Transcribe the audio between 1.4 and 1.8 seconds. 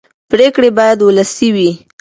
وي